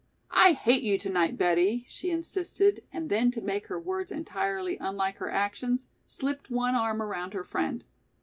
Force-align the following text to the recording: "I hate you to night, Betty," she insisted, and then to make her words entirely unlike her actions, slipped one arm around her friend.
"I 0.31 0.53
hate 0.53 0.81
you 0.81 0.97
to 0.97 1.09
night, 1.11 1.37
Betty," 1.37 1.85
she 1.87 2.09
insisted, 2.09 2.83
and 2.91 3.07
then 3.07 3.29
to 3.29 3.39
make 3.39 3.67
her 3.67 3.79
words 3.79 4.11
entirely 4.11 4.75
unlike 4.79 5.17
her 5.17 5.29
actions, 5.29 5.89
slipped 6.07 6.49
one 6.49 6.73
arm 6.73 7.03
around 7.03 7.35
her 7.35 7.43
friend. 7.43 7.83